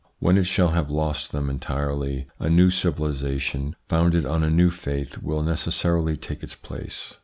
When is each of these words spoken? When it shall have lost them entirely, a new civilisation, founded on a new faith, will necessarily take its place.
When 0.17 0.35
it 0.35 0.45
shall 0.47 0.69
have 0.69 0.89
lost 0.89 1.31
them 1.31 1.47
entirely, 1.47 2.25
a 2.39 2.49
new 2.49 2.71
civilisation, 2.71 3.75
founded 3.87 4.25
on 4.25 4.43
a 4.43 4.49
new 4.49 4.71
faith, 4.71 5.21
will 5.21 5.43
necessarily 5.43 6.17
take 6.17 6.41
its 6.41 6.55
place. 6.55 7.19